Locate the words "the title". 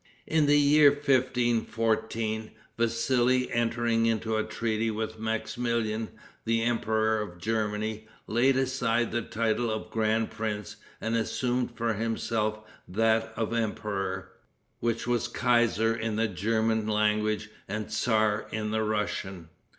9.11-9.69